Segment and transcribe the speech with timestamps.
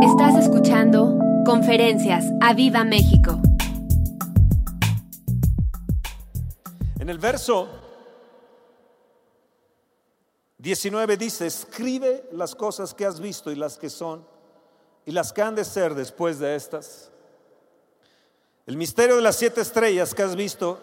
[0.00, 3.40] Estás escuchando Conferencias a Viva México.
[7.00, 7.68] En el verso
[10.58, 14.24] 19 dice, escribe las cosas que has visto y las que son
[15.04, 17.10] y las que han de ser después de estas.
[18.66, 20.78] El misterio de las siete estrellas que has visto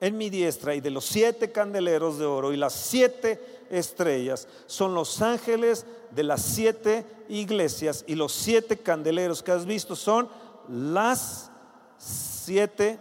[0.00, 4.94] en mi diestra y de los siete candeleros de oro y las siete estrellas son
[4.94, 10.28] los ángeles de las siete iglesias y los siete candeleros que has visto son
[10.68, 11.50] las
[11.96, 12.98] siete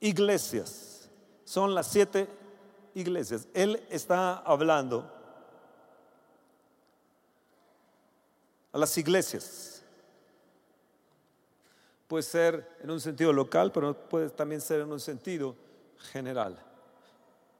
[0.00, 1.08] iglesias.
[1.44, 2.28] Son las siete
[2.94, 3.46] iglesias.
[3.54, 5.08] Él está hablando
[8.72, 9.84] a las iglesias.
[12.08, 15.54] Puede ser en un sentido local, pero puede también ser en un sentido
[16.12, 16.65] general.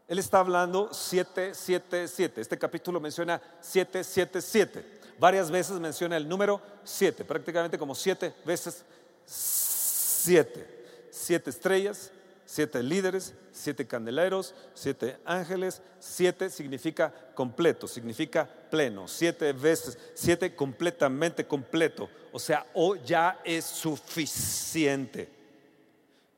[0.09, 2.41] Él está hablando 777.
[2.41, 4.85] Este capítulo menciona 777.
[5.19, 8.85] Varias veces menciona el número 7, prácticamente como 7 veces
[9.25, 10.75] 7.
[11.11, 12.13] Siete estrellas,
[12.45, 21.47] siete líderes, siete candeleros, siete ángeles, siete significa completo, significa pleno, siete veces, siete completamente
[21.47, 25.29] completo, o sea, o ya es suficiente.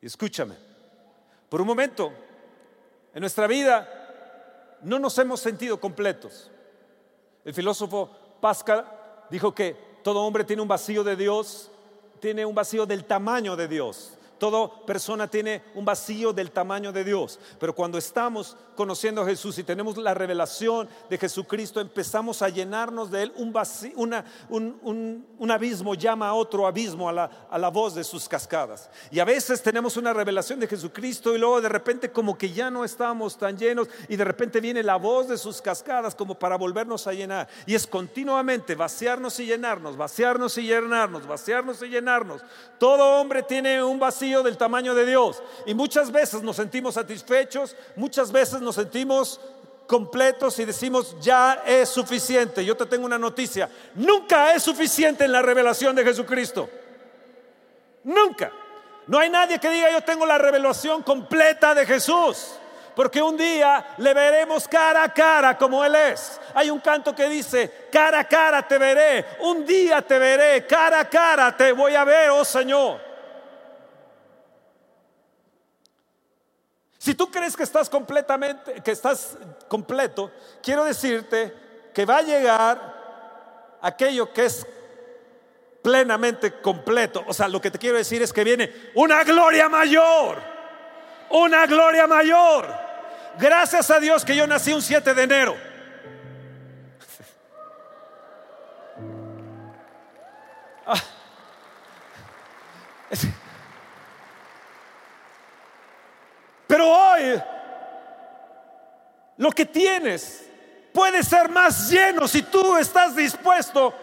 [0.00, 0.54] escúchame,
[1.48, 2.12] por un momento,
[3.18, 6.52] en nuestra vida no nos hemos sentido completos.
[7.44, 8.08] El filósofo
[8.40, 8.86] Pascal
[9.28, 11.68] dijo que todo hombre tiene un vacío de Dios,
[12.20, 14.12] tiene un vacío del tamaño de Dios.
[14.38, 19.58] Toda persona tiene un vacío del tamaño de Dios, pero cuando estamos conociendo a Jesús
[19.58, 23.32] y tenemos la revelación de Jesucristo, empezamos a llenarnos de Él.
[23.36, 23.52] Un,
[25.50, 28.88] abismo llama a otro abismo a la, a la voz de sus cascadas.
[29.10, 32.70] Y a veces tenemos una revelación de Jesucristo y luego de repente como que ya
[32.70, 36.56] no estamos tan llenos y de repente viene la voz de sus cascadas como para
[36.56, 37.48] volvernos a llenar.
[37.66, 42.42] Y es continuamente vaciarnos y llenarnos, vaciarnos y llenarnos, vaciarnos y llenarnos.
[42.78, 45.42] Todo hombre tiene un vacío del tamaño de Dios.
[45.66, 49.40] Y muchas veces nos sentimos satisfechos, muchas veces nos sentimos
[49.86, 52.64] completos y decimos, ya es suficiente.
[52.64, 56.68] Yo te tengo una noticia, nunca es suficiente en la revelación de Jesucristo.
[58.04, 58.52] Nunca.
[59.06, 62.58] No hay nadie que diga, yo tengo la revelación completa de Jesús.
[62.98, 66.40] Porque un día le veremos cara a cara como Él es.
[66.52, 71.00] Hay un canto que dice, cara a cara te veré, un día te veré, cara
[71.00, 73.07] a cara te voy a ver, oh Señor.
[77.08, 80.30] Si tú crees que estás completamente, que estás completo,
[80.62, 81.54] quiero decirte
[81.94, 84.66] que va a llegar aquello que es
[85.80, 87.24] plenamente completo.
[87.26, 90.36] O sea, lo que te quiero decir es que viene una gloria mayor,
[91.30, 92.68] una gloria mayor.
[93.38, 95.56] Gracias a Dios que yo nací un 7 de enero.
[100.86, 101.02] Ah.
[106.68, 107.42] Pero hoy
[109.38, 110.46] lo que tienes
[110.92, 113.94] puede ser más lleno si tú estás dispuesto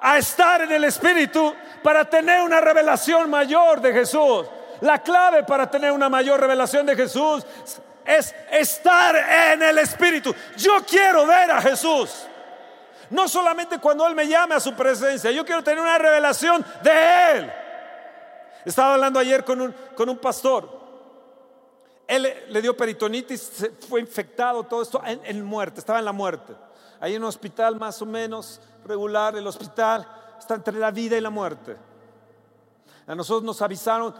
[0.00, 4.46] a estar en el Espíritu para tener una revelación mayor de Jesús.
[4.80, 7.46] La clave para tener una mayor revelación de Jesús
[8.04, 10.34] es estar en el Espíritu.
[10.56, 12.26] Yo quiero ver a Jesús.
[13.10, 17.32] No solamente cuando Él me llame a su presencia, yo quiero tener una revelación de
[17.32, 17.52] Él.
[18.64, 20.79] Estaba hablando ayer con un, con un pastor
[22.10, 26.54] él le dio peritonitis, fue infectado, todo esto en, muerte, estaba en la muerte.
[26.98, 30.04] Ahí en un hospital más o menos regular, el hospital
[30.36, 31.76] está entre la vida y la muerte.
[33.06, 34.12] A nosotros nos avisaron,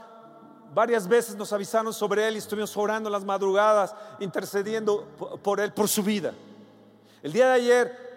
[0.73, 5.09] varias veces nos avisaron sobre él y estuvimos orando las madrugadas, intercediendo
[5.43, 6.33] por él, por su vida.
[7.25, 8.11] El día de ayer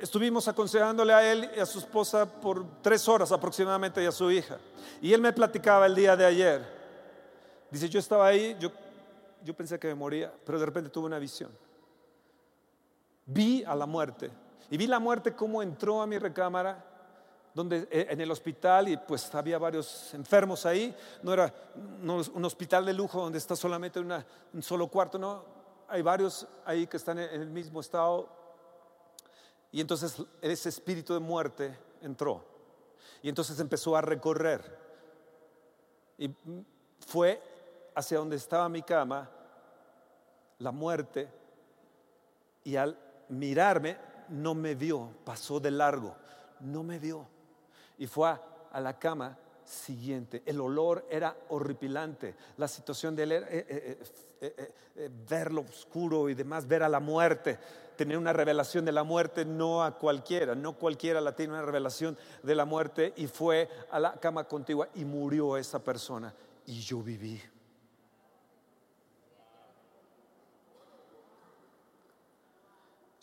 [0.00, 4.32] estuvimos aconsejándole a él y a su esposa por tres horas aproximadamente y a su
[4.32, 4.58] hija.
[5.00, 6.73] Y él me platicaba el día de ayer
[7.74, 8.70] Dice, yo estaba ahí, yo,
[9.42, 11.50] yo pensé que me moría, pero de repente tuve una visión.
[13.26, 14.30] Vi a la muerte.
[14.70, 16.84] Y vi la muerte como entró a mi recámara
[17.52, 22.86] donde eh, en el hospital y pues había varios enfermos ahí, no era un hospital
[22.86, 25.44] de lujo donde está solamente un solo cuarto, no,
[25.88, 28.28] hay varios ahí que están en el mismo estado.
[29.72, 32.44] Y entonces ese espíritu de muerte entró.
[33.20, 34.78] Y entonces empezó a recorrer.
[36.18, 36.30] Y
[37.04, 37.42] fue
[37.94, 39.30] hacia donde estaba mi cama
[40.58, 41.28] la muerte
[42.64, 42.98] y al
[43.28, 43.96] mirarme
[44.28, 46.14] no me vio, pasó de largo,
[46.60, 47.26] no me vio.
[47.98, 50.42] Y fue a, la cama siguiente.
[50.46, 52.34] El olor era horripilante.
[52.56, 53.98] La situación de él era eh,
[54.40, 57.58] eh, eh, ver lo oscuro y demás, ver a la muerte.
[57.96, 62.18] Tener una revelación de la muerte no a cualquiera, no cualquiera la tiene una revelación
[62.42, 66.34] de la muerte y fue a la cama contigua y murió esa persona
[66.66, 67.40] y yo viví.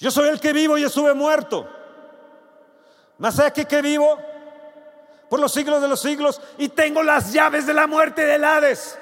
[0.02, 1.70] Yo soy el que vivo y estuve muerto.
[3.20, 4.20] Más aquí que vivo
[5.30, 8.98] por los siglos de los siglos y tengo las llaves de la muerte del Hades.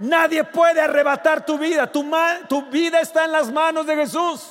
[0.00, 1.90] Nadie puede arrebatar tu vida.
[1.90, 2.04] Tu,
[2.46, 4.46] tu vida está en las manos de Jesús.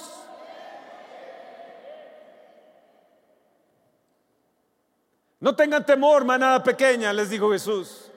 [5.39, 8.09] No tengan temor, manada pequeña, les dijo Jesús.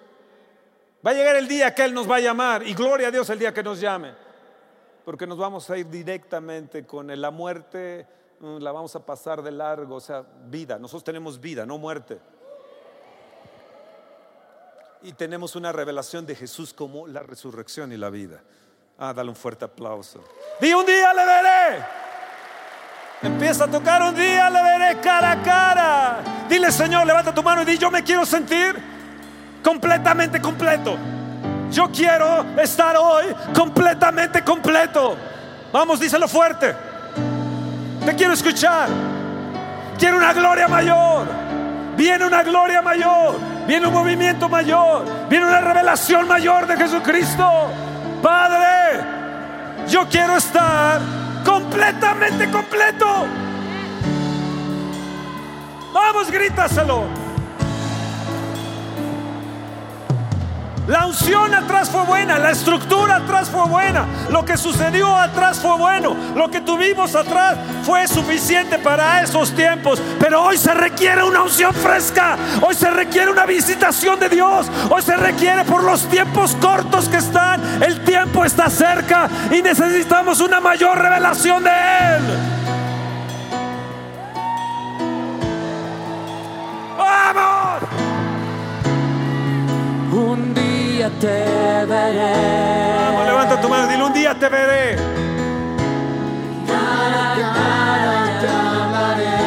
[1.07, 3.29] Va a llegar el día que Él nos va a llamar y gloria a Dios
[3.29, 4.26] el día que nos llame
[5.07, 8.09] porque nos vamos a ir directamente con la muerte,
[8.41, 10.81] mm, la vamos a pasar de largo, o sea, vida.
[10.81, 12.19] Nosotros tenemos vida, no muerte.
[15.03, 18.43] Y tenemos una revelación de Jesús como la resurrección y la vida.
[18.99, 20.25] Ah, dale un fuerte aplauso.
[20.61, 21.85] Di un día le veré.
[23.23, 26.19] Empieza a tocar un día, le veré cara a cara.
[26.49, 28.75] Dile, Señor, levanta tu mano y di, yo me quiero sentir
[29.63, 30.99] completamente completo.
[31.71, 35.17] Yo quiero estar hoy completamente completo.
[35.73, 36.75] Vamos, díselo fuerte.
[38.05, 38.89] Te quiero escuchar.
[39.99, 41.27] Quiero una gloria mayor.
[41.97, 43.37] Viene una gloria mayor.
[43.67, 45.05] Viene un movimiento mayor.
[45.29, 47.69] Viene una revelación mayor de Jesucristo.
[48.23, 49.05] Padre,
[49.89, 51.01] yo quiero estar
[51.45, 53.27] completamente completo.
[55.93, 57.26] Vamos, grítaselo.
[60.87, 65.77] La unción atrás fue buena, la estructura atrás fue buena, lo que sucedió atrás fue
[65.77, 71.43] bueno, lo que tuvimos atrás fue suficiente para esos tiempos, pero hoy se requiere una
[71.43, 76.55] unción fresca, hoy se requiere una visitación de Dios, hoy se requiere por los tiempos
[76.61, 82.23] cortos que están, el tiempo está cerca y necesitamos una mayor revelación de Él.
[86.97, 87.83] ¡Vamos!
[90.13, 90.56] Un
[91.07, 92.33] día te veré.
[93.07, 94.97] Vamos, levanta tu mano, dile un día te veré.
[96.67, 99.39] Cara a cara te hablaré.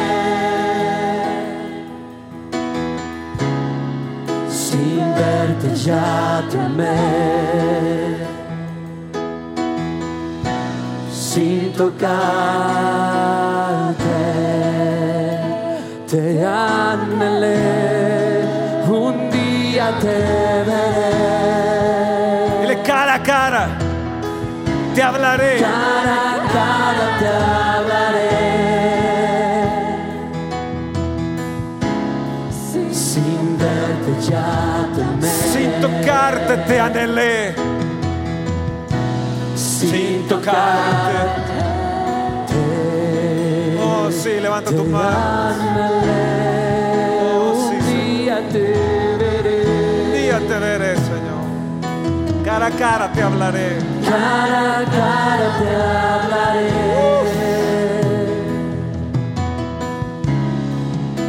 [4.48, 6.96] Sin verte ya te amé.
[11.12, 12.10] Sin tocarte
[16.08, 17.69] te anhelé.
[24.94, 25.60] Te hablaré.
[25.60, 28.30] Cara a cara te hablaré.
[32.92, 35.28] Sin verte ya te amé.
[35.52, 37.54] Sin tocarte te anhelé.
[39.54, 41.60] Sin tocarte.
[43.82, 45.90] Oh, sí, levanta tu mano.
[47.22, 48.62] Oh, sí, Un día te
[49.18, 49.62] veré.
[50.04, 52.44] Un día te veré, Señor.
[52.44, 53.89] Cara a cara te hablaré.
[54.10, 56.70] Cara a cara te hablaré.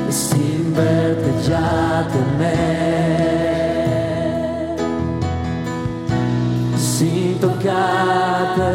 [0.10, 2.58] Sin verte ya te amé.
[6.76, 8.72] Sin tocarte.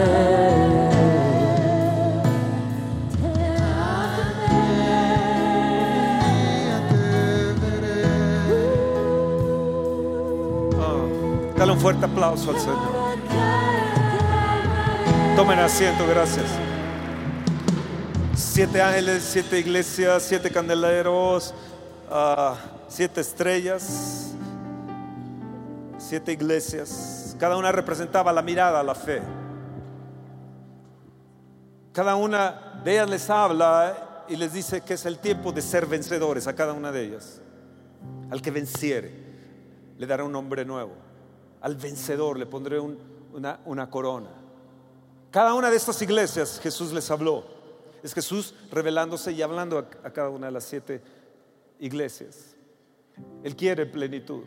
[11.59, 13.66] Dale un fuerte aplauso al Señor.
[15.37, 16.47] Tomen asiento, gracias.
[18.35, 21.55] Siete ángeles, siete iglesias, siete candeleros,
[22.11, 22.57] ah,
[22.89, 24.33] siete estrellas,
[25.99, 27.37] siete iglesias.
[27.39, 29.21] Cada una representaba la mirada, la fe.
[31.93, 35.87] Cada una de ellas les habla y les dice que es el tiempo de ser
[35.87, 37.41] vencedores a cada una de ellas.
[38.31, 39.13] Al que venciere,
[39.99, 40.93] le dará un nombre nuevo.
[41.61, 42.99] Al vencedor le pondré un-
[43.35, 44.29] una, una corona.
[45.37, 47.45] Cada una de estas iglesias Jesús les habló.
[48.03, 51.03] Es Jesús revelándose y hablando a, cada una de las siete
[51.79, 52.57] iglesias.
[53.45, 54.45] Él quiere plenitud.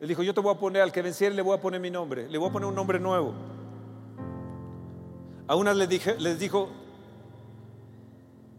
[0.00, 1.92] Él dijo, yo te voy a poner, al que venciere le voy a poner mi
[1.92, 3.32] nombre, le voy a poner un nombre nuevo.
[5.46, 6.70] A unas les, dije, les dijo,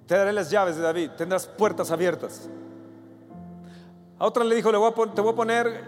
[0.07, 2.47] te daré las llaves de David, tendrás puertas abiertas.
[4.19, 5.83] A otra le dijo, le voy a te voy a poner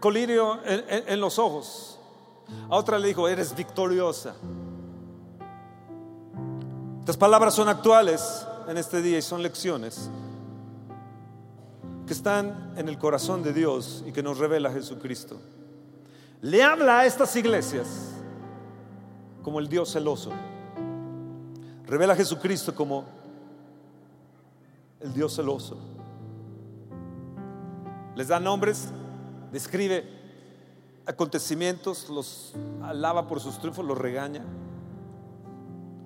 [0.00, 2.00] colirio en- en los ojos.
[2.68, 4.34] A otra le dijo, eres victoriosa.
[7.08, 10.10] Estas palabras son actuales en este día y son lecciones.
[12.06, 15.38] que están en el corazón de Dios y que nos revela Jesucristo.
[16.42, 17.86] Le habla a estas iglesias
[19.42, 20.32] como el Dios celoso.
[21.86, 23.06] Revela a Jesucristo como
[25.00, 25.78] el Dios celoso.
[28.16, 28.88] Les da nombres,
[29.50, 30.06] describe
[31.06, 34.44] acontecimientos, los alaba por sus triunfos, los regaña,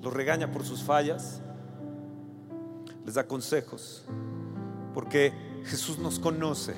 [0.02, 1.40] los regaña por sus fallas,
[3.06, 4.04] les da consejos,
[4.92, 5.32] porque
[5.64, 6.74] Jesús nos conoce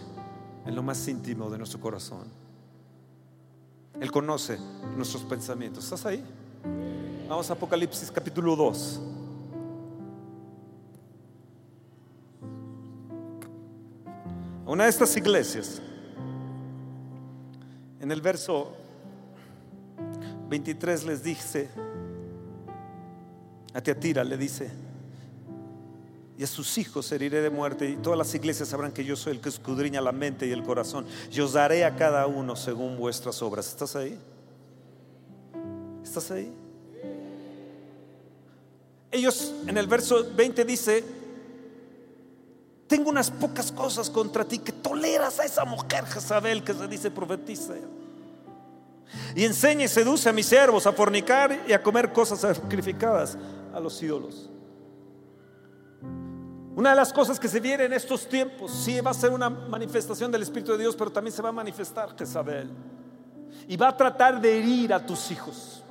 [0.67, 2.29] en lo más íntimo de nuestro corazón.
[3.99, 4.59] Él conoce
[4.97, 5.85] nuestros pensamientos.
[5.85, 6.23] ¿Estás ahí?
[7.29, 9.01] Vamos a Apocalipsis capítulo 2.
[14.67, 15.81] Una de estas iglesias,
[18.01, 18.73] en el verso
[20.49, 21.71] 23 les dice,
[23.75, 24.71] a Teatira le dice,
[26.39, 29.33] y a sus hijos heriré de muerte, y todas las iglesias sabrán que yo soy
[29.33, 32.97] el que escudriña la mente y el corazón, y os daré a cada uno según
[32.97, 33.69] vuestras obras.
[33.69, 34.19] ¿Estás ahí?
[36.05, 36.53] ¿Estás ahí?
[39.11, 41.05] Ellos en el verso 20 dice,
[42.87, 47.11] tengo unas pocas cosas contra ti que toleras a esa mujer Jezabel que se dice
[47.11, 47.75] profetiza.
[49.37, 53.37] Y enseña y seduce a mis siervos a fornicar y a comer cosas sacrificadas
[53.75, 54.51] a los ídolos.
[56.77, 59.49] Una de las cosas que se viene en estos tiempos, sí va a ser una
[59.49, 62.71] manifestación del Espíritu de Dios, pero también se va a manifestar Jezabel.
[63.69, 65.85] Y va a tratar de herir a tus hijos.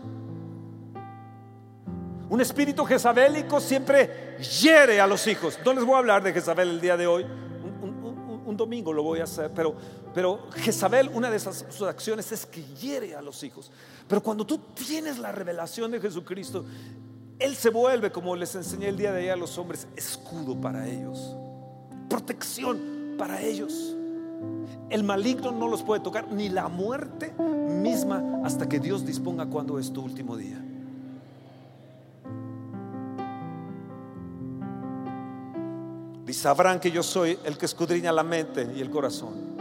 [2.30, 5.60] Un espíritu jezabélico siempre hiere a los hijos.
[5.64, 7.24] No les voy a hablar de Jezabel el día de hoy.
[7.24, 9.52] Un domingo lo voy a hacer.
[9.56, 9.76] Pero,
[10.14, 13.72] pero Jezabel, una de esas sus acciones es que hiere a los hijos.
[14.08, 16.66] Pero cuando tú tienes la revelación de Jesucristo,
[17.44, 20.88] Él se vuelve, como les enseñé el día de ayer a los hombres, escudo para
[20.88, 21.36] ellos.
[22.08, 23.98] Protección para ellos.
[24.90, 29.78] El maligno no los puede tocar, ni la muerte misma, hasta que Dios disponga cuando
[29.78, 30.64] es tu último día.
[36.26, 39.53] Y sabrán que yo soy el que escudriña la mente y el corazón.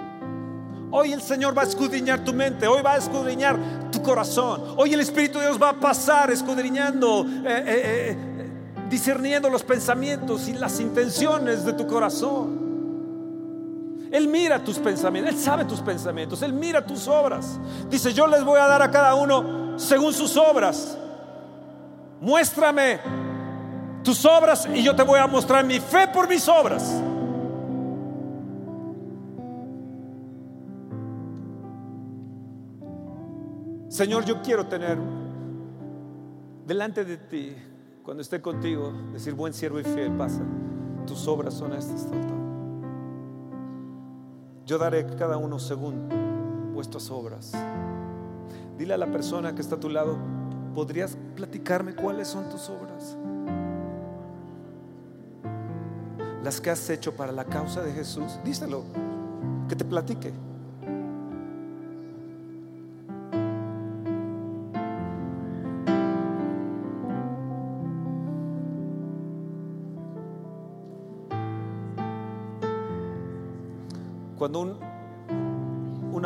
[0.94, 3.58] Hoy el Señor va a escudriñar tu mente, hoy va a escudriñar
[3.90, 4.74] tu corazón.
[4.76, 8.16] Hoy el Espíritu de Dios va a pasar escudriñando, eh, eh, eh,
[8.90, 12.60] discerniendo los pensamientos y las intenciones de tu corazón.
[14.12, 17.58] Él mira tus pensamientos, Él sabe tus pensamientos, Él mira tus obras.
[17.88, 20.98] Dice, yo les voy a dar a cada uno según sus obras.
[22.20, 23.00] Muéstrame
[24.04, 26.92] tus obras y yo te voy a mostrar mi fe por mis obras.
[33.92, 34.96] Señor, yo quiero tener
[36.66, 37.54] delante de ti,
[38.02, 40.40] cuando esté contigo, decir, buen siervo y fiel, pasa,
[41.06, 42.08] tus obras son estas.
[44.64, 46.08] Yo daré cada uno según
[46.72, 47.52] vuestras obras.
[48.78, 50.16] Dile a la persona que está a tu lado,
[50.74, 53.18] ¿podrías platicarme cuáles son tus obras?
[56.42, 58.38] Las que has hecho para la causa de Jesús.
[58.42, 58.84] Díselo,
[59.68, 60.32] que te platique.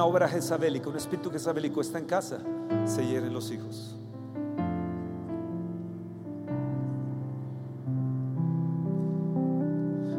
[0.07, 2.39] Obra jezabélica, un espíritu jezabélico está en casa,
[2.85, 3.97] se hieren los hijos.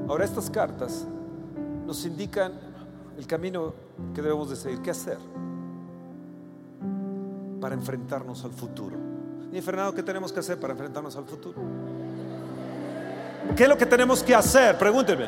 [0.07, 1.05] Ahora estas cartas
[1.85, 2.53] nos indican
[3.17, 3.73] el camino
[4.13, 5.17] que debemos de seguir, qué hacer
[7.61, 8.97] para enfrentarnos al futuro.
[9.51, 11.59] Y Fernando, ¿qué tenemos que hacer para enfrentarnos al futuro?
[13.55, 14.77] ¿Qué es lo que tenemos que hacer?
[14.77, 15.27] Pregúntenme.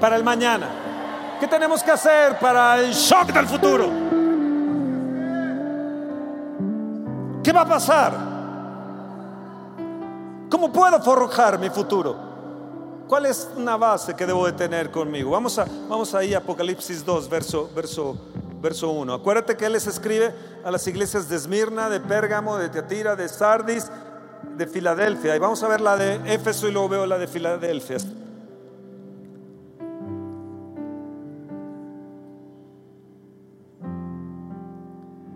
[0.00, 0.87] Para el mañana.
[1.40, 3.90] ¿Qué tenemos que hacer para el shock del futuro?
[7.44, 8.12] ¿Qué va a pasar?
[10.50, 12.16] ¿Cómo puedo forjar mi futuro?
[13.06, 15.30] ¿Cuál es una base que debo de tener conmigo?
[15.30, 18.18] Vamos, a, vamos ahí a Apocalipsis 2, verso, verso,
[18.60, 19.14] verso 1.
[19.14, 23.28] Acuérdate que Él les escribe a las iglesias de Esmirna, de Pérgamo, de Teatira, de
[23.28, 23.90] Sardis,
[24.56, 25.36] de Filadelfia.
[25.36, 27.96] Y vamos a ver la de Éfeso y luego veo la de Filadelfia.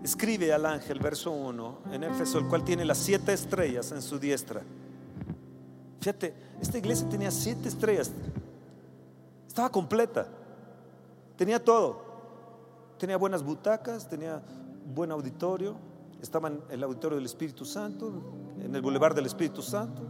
[0.03, 4.19] Escribe al ángel, verso 1, en Éfeso, el cual tiene las siete estrellas en su
[4.19, 4.61] diestra.
[6.01, 8.11] Fíjate, esta iglesia tenía siete estrellas.
[9.47, 10.27] Estaba completa.
[11.37, 12.03] Tenía todo.
[12.97, 14.41] Tenía buenas butacas, tenía
[14.93, 15.75] buen auditorio.
[16.21, 18.11] Estaba en el auditorio del Espíritu Santo,
[18.61, 20.01] en el bulevar del Espíritu Santo,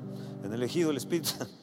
[0.43, 1.53] en el ejido del Espíritu Santo.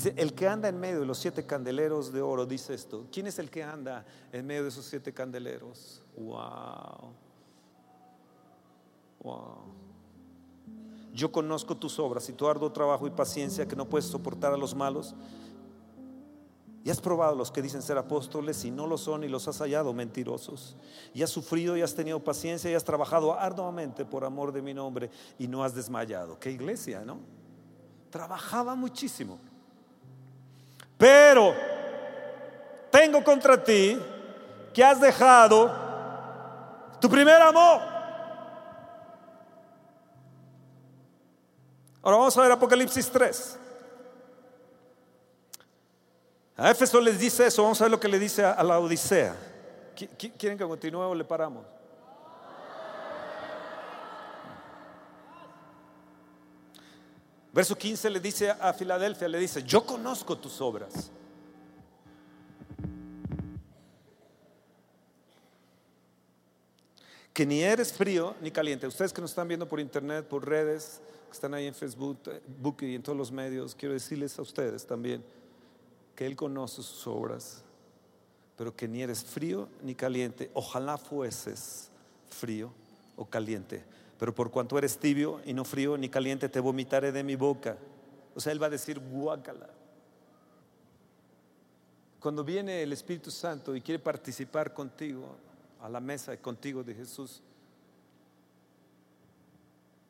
[0.00, 3.06] Dice, el que anda en medio de los siete candeleros de oro, dice esto.
[3.12, 6.02] ¿Quién es el que anda en medio de esos siete candeleros?
[6.16, 7.12] Wow.
[9.22, 9.58] Wow.
[11.12, 14.56] Yo conozco tus obras y tu arduo trabajo y paciencia que no puedes soportar a
[14.56, 15.14] los malos.
[16.82, 19.58] Y has probado los que dicen ser apóstoles y no lo son y los has
[19.58, 20.76] hallado mentirosos.
[21.12, 24.72] Y has sufrido y has tenido paciencia y has trabajado arduamente por amor de mi
[24.72, 26.38] nombre y no has desmayado.
[26.40, 27.18] Qué iglesia, ¿no?
[28.08, 29.38] Trabajaba muchísimo.
[31.00, 31.54] Pero
[32.90, 33.98] tengo contra ti
[34.74, 35.74] que has dejado
[37.00, 37.80] tu primer amor.
[42.02, 43.58] Ahora vamos a ver Apocalipsis 3.
[46.58, 49.34] A Éfeso les dice eso, vamos a ver lo que le dice a, la Odisea.
[50.36, 51.64] ¿Quieren que continúe o le paramos?
[57.60, 61.10] Verso 15 le dice a Filadelfia, le dice, yo conozco tus obras.
[67.34, 68.86] Que ni eres frío ni caliente.
[68.86, 72.18] Ustedes que nos están viendo por internet, por redes, que están ahí en Facebook
[72.80, 75.22] y en todos los medios, quiero decirles a ustedes también
[76.16, 77.62] que Él conoce sus obras,
[78.56, 80.50] pero que ni eres frío ni caliente.
[80.54, 81.90] Ojalá fueses
[82.30, 82.72] frío
[83.16, 83.84] o caliente,
[84.20, 87.78] pero por cuanto eres tibio y no frío ni caliente, te vomitaré de mi boca.
[88.34, 89.70] O sea, Él va a decir guácala.
[92.20, 95.24] Cuando viene el Espíritu Santo y quiere participar contigo
[95.80, 97.40] a la mesa contigo de Jesús,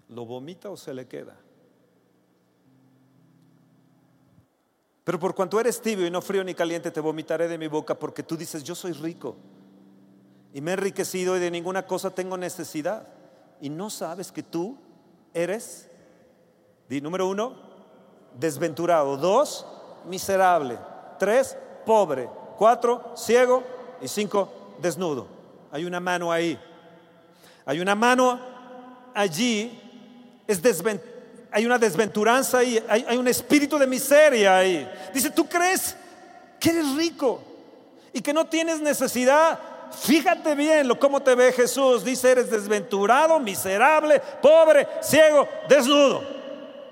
[0.08, 1.36] ¿lo vomita o se le queda?
[5.04, 7.96] Pero por cuanto eres tibio y no frío ni caliente, te vomitaré de mi boca,
[7.96, 9.36] porque tú dices, yo soy rico
[10.52, 13.19] y me he enriquecido y de ninguna cosa tengo necesidad.
[13.60, 14.76] Y no sabes que tú
[15.34, 15.88] eres,
[16.88, 17.54] di, número uno,
[18.38, 19.16] desventurado.
[19.16, 19.66] Dos,
[20.06, 20.78] miserable.
[21.18, 22.28] Tres, pobre.
[22.56, 23.62] Cuatro, ciego.
[24.00, 24.48] Y cinco,
[24.80, 25.26] desnudo.
[25.70, 26.58] Hay una mano ahí.
[27.66, 28.40] Hay una mano
[29.14, 29.78] allí.
[30.46, 30.60] Es
[31.52, 34.88] hay una desventuranza ahí, hay, un espíritu de miseria ahí.
[35.12, 35.96] Dice, ¿tú crees
[36.58, 37.42] que eres rico
[38.12, 39.58] y que no tienes necesidad?
[39.92, 42.04] Fíjate bien lo cómo te ve Jesús.
[42.04, 46.22] Dice, eres desventurado, miserable, pobre, ciego, desnudo.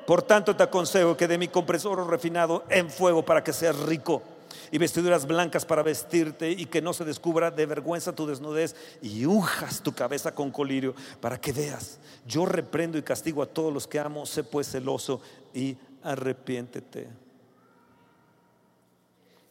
[0.06, 4.22] Por tanto te aconsejo que de mi compresor refinado en fuego para que seas rico
[4.70, 9.24] y vestiduras blancas para vestirte y que no se descubra de vergüenza tu desnudez y
[9.26, 11.98] unjas tu cabeza con colirio para que veas.
[12.26, 15.20] Yo reprendo y castigo a todos los que amo, sé pues celoso
[15.54, 17.08] y arrepiéntete.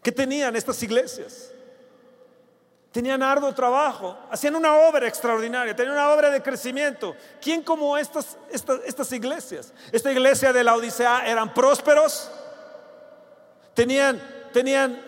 [0.02, 1.52] ¿Qué tenían estas iglesias?
[2.98, 7.16] Tenían arduo trabajo, hacían una obra extraordinaria, tenían una obra de crecimiento.
[7.40, 9.72] ¿Quién como estas, estas, iglesias?
[9.92, 12.28] Esta iglesia de la Odisea eran prósperos,
[13.76, 14.20] tenían,
[14.52, 15.00] tenían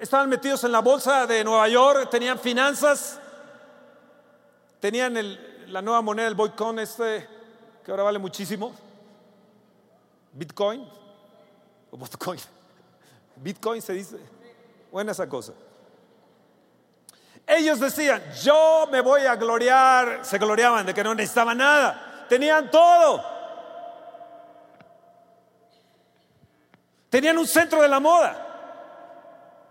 [0.00, 3.20] estaban metidos en la bolsa de Nueva York, tenían finanzas,
[4.80, 5.14] tenían
[5.66, 7.28] la nueva moneda, el Bitcoin, este,
[7.84, 8.72] que ahora vale muchísimo.
[10.32, 10.82] Bitcoin,
[11.90, 12.40] o Bitcoin,
[13.36, 14.16] Bitcoin se dice,
[14.90, 15.52] buena esa cosa.
[17.48, 22.70] Ellos decían, yo me voy a gloriar, se gloriaban de que no necesitaban nada, tenían
[22.70, 23.24] todo.
[27.08, 28.44] Tenían un centro de la moda.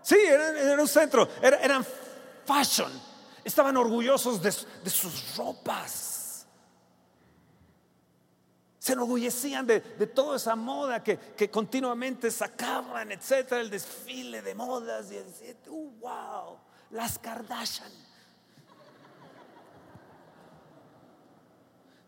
[0.02, 1.86] Sí, eran, un centro, eran,
[2.44, 2.90] fashion.
[3.44, 4.50] Estaban orgullosos de,
[4.90, 6.46] sus ropas.
[8.76, 15.12] Se enorgullecían de, toda esa moda que, continuamente sacaban, etcétera, el desfile de modas.
[15.12, 15.18] Y
[15.68, 16.58] uh, wow,
[16.90, 17.90] las Kardashian.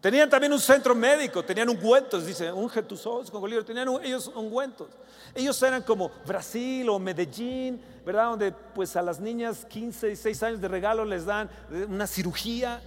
[0.01, 4.29] Tenían también un centro médico, tenían ungüentos, dice, unge tus ojos con colírio, tenían ellos
[4.35, 4.88] ungüentos.
[5.35, 8.31] Ellos eran como Brasil o Medellín, ¿verdad?
[8.31, 11.51] Donde pues a las niñas 15, 16 años de regalo les dan
[11.87, 12.81] una cirugía.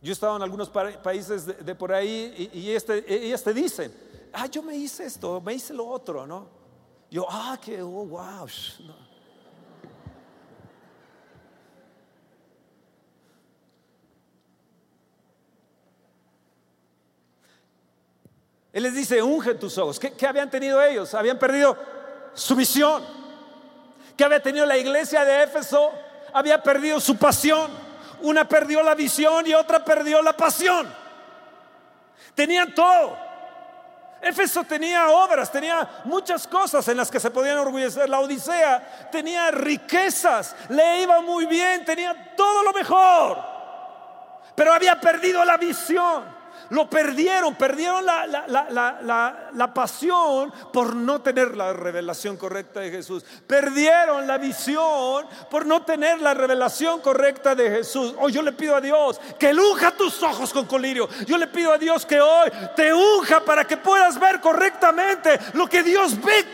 [0.00, 3.92] Yo he estado en algunos países de, por ahí y, este, ellas te dicen,
[4.32, 6.48] ah, yo me hice esto, me hice lo otro, ¿no?
[7.10, 8.48] Yo, ah, que, oh, wow.
[8.80, 9.11] No.
[18.72, 19.98] Él les dice, unge tus ojos.
[19.98, 21.12] ¿Qué, habían tenido ellos?
[21.14, 21.76] Habían perdido
[22.32, 23.04] su visión.
[24.16, 25.92] ¿Qué había tenido la iglesia de Éfeso?
[26.32, 27.70] Había perdido su pasión.
[28.22, 30.88] Una perdió la visión y otra perdió la pasión.
[32.34, 33.18] Tenían todo.
[34.22, 38.08] Éfeso tenía obras, tenía muchas cosas en las que se podían orgullecer.
[38.08, 43.38] La Odisea tenía riquezas, le iba muy bien, tenía todo lo mejor.
[44.54, 51.20] Pero había perdido la visión lo perdieron, perdieron la, la- la- la- pasión por no
[51.20, 53.24] tener la revelación correcta de Jesús.
[53.46, 58.14] Perdieron la visión por no tener la revelación correcta de Jesús.
[58.18, 61.08] Hoy yo le pido a Dios que Él unja tus ojos con colirio.
[61.26, 65.66] Yo le pido a Dios que hoy te unja para que puedas ver correctamente lo
[65.66, 66.44] que Dios ve.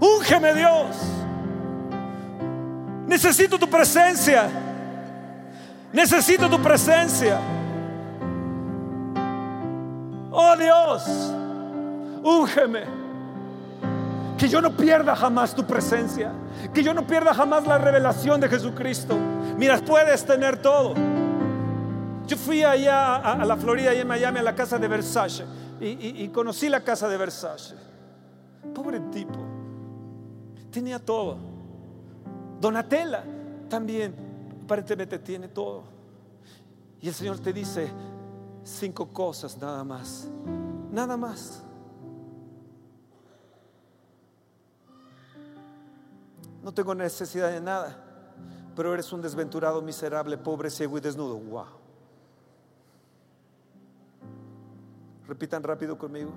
[0.00, 0.96] Úngeme Dios.
[3.06, 4.48] Necesito tu presencia.
[5.92, 7.38] Necesito tu presencia.
[10.32, 11.32] Oh Dios,
[12.22, 12.84] úngeme.
[14.38, 16.32] Que yo no pierda jamás tu presencia.
[16.72, 19.16] Que yo no pierda jamás la revelación de Jesucristo.
[19.58, 20.94] Mira, puedes tener todo.
[22.26, 25.44] Yo fui allá a, la Florida, allá en Miami, a la casa de Versace.
[25.80, 27.74] Y, y- y conocí la casa de Versace.
[28.74, 29.38] Pobre tipo.
[30.70, 31.36] Tenía todo.
[32.60, 33.24] Donatella
[33.68, 34.14] también
[34.70, 35.82] aparentemente tiene todo.
[37.00, 37.90] Y el Señor te dice
[38.62, 40.28] cinco cosas nada más.
[40.92, 41.64] Nada más.
[46.62, 47.96] No tengo necesidad de nada,
[48.76, 51.36] pero eres un desventurado, miserable, pobre, ciego y desnudo.
[51.36, 51.66] Wow.
[55.26, 56.30] Repitan rápido conmigo.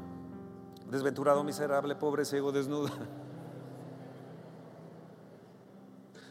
[0.89, 2.89] Desventurado, miserable, pobre, ciego, desnudo.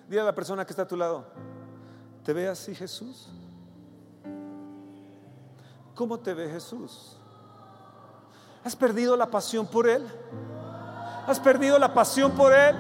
[0.09, 1.27] Dile a la persona que está a tu lado,
[2.25, 3.29] ¿te ve así Jesús?
[5.95, 7.17] ¿Cómo te ve Jesús?
[8.65, 10.07] ¿Has perdido la pasión por Él?
[11.27, 12.77] ¿Has perdido la pasión por Él?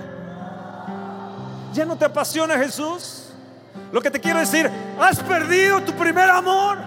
[1.72, 3.30] ¿Ya no te apasiona Jesús?
[3.90, 6.78] Lo que te quiero decir, has perdido tu primer amor.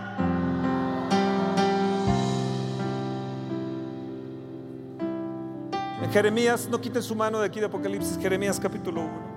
[6.01, 9.34] En Jeremías, no quiten su mano de aquí de Apocalipsis, Jeremías capítulo 1.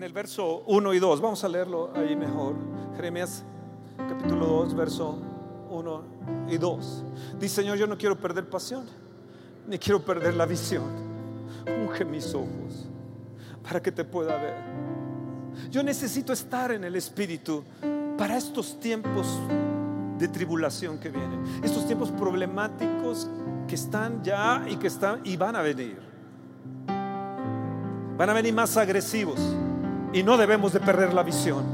[0.00, 2.54] En el verso 1 y 2, vamos a leerlo ahí mejor.
[2.96, 3.44] Jeremías
[3.98, 5.18] capítulo 2, verso
[5.68, 6.02] 1
[6.48, 7.04] y 2.
[7.38, 8.86] Dice, Señor, yo no quiero perder pasión,
[9.68, 10.84] ni quiero perder la visión.
[11.84, 12.88] Unge mis ojos
[13.62, 14.54] para que te pueda ver.
[15.70, 17.62] Yo necesito estar en el Espíritu
[18.16, 19.26] para estos tiempos
[20.18, 23.28] de tribulación que vienen, estos tiempos problemáticos
[23.68, 25.98] que están ya y que están y van a venir.
[28.16, 29.38] Van a venir más agresivos
[30.12, 31.64] y no debemos de perder la visión.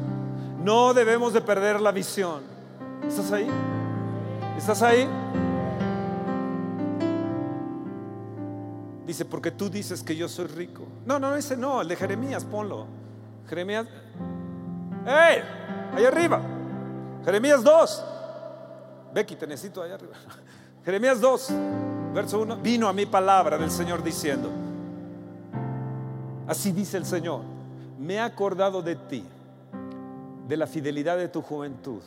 [0.63, 2.43] No debemos de perder la visión.
[3.07, 3.49] ¿Estás ahí?
[4.59, 5.09] ¿Estás ahí?
[9.07, 10.83] Dice, porque tú dices que yo soy rico.
[11.05, 12.87] No, no, ese no, el de Jeremías, ponlo.
[13.49, 13.87] Jeremías.
[15.07, 15.43] ¡Ey!
[15.95, 16.41] Ahí arriba.
[17.25, 18.05] Jeremías 2.
[19.15, 20.15] Becky, te necesito allá arriba.
[20.85, 21.49] Jeremías 2,
[22.13, 22.57] verso 1.
[22.57, 24.51] Vino a mi palabra del Señor diciendo:
[26.49, 27.41] Así dice el Señor:
[27.99, 29.25] Me he acordado de ti,
[30.47, 32.03] de la fidelidad de tu juventud.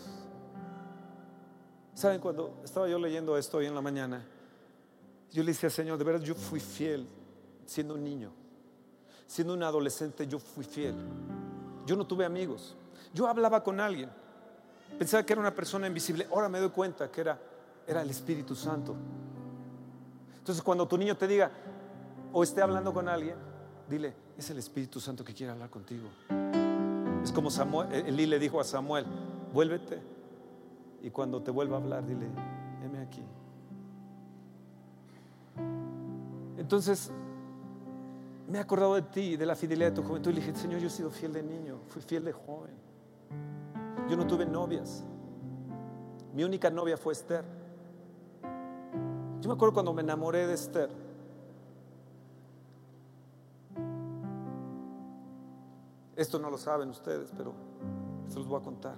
[1.94, 4.24] ¿Saben cuando estaba yo leyendo esto hoy en la mañana?
[5.32, 7.08] Yo le decía, Señor, de verdad yo fui fiel
[7.66, 8.32] siendo un niño.
[9.28, 10.96] Siendo un adolescente yo fui fiel.
[11.86, 12.76] Yo no tuve amigos.
[13.14, 14.10] Yo hablaba con alguien.
[14.98, 16.28] Pensaba que era una persona invisible.
[16.32, 17.40] Ahora me doy cuenta que era,
[17.86, 18.96] era el Espíritu Santo.
[20.38, 21.52] Entonces cuando tu niño te diga
[22.32, 23.36] o esté hablando con alguien,
[23.90, 26.08] dile, es el Espíritu Santo que quiere hablar contigo.
[27.24, 29.06] Es como Samuel, Elí le dijo a Samuel,
[29.54, 30.00] vuélvete.
[31.02, 32.28] Y cuando te vuelva a hablar, dile,
[32.84, 33.24] heme aquí.
[36.58, 37.12] Entonces,
[38.48, 40.32] me he acordado de ti, de la fidelidad de tu juventud.
[40.32, 42.74] Y le dije, Señor, yo he sido fiel de niño, fui fiel de joven.
[44.10, 45.04] Yo no tuve novias.
[46.34, 47.44] Mi única novia fue Esther.
[49.42, 50.90] Yo me acuerdo cuando me enamoré de Esther.
[56.20, 57.54] Esto no lo saben ustedes, pero
[58.28, 58.98] se los voy a contar.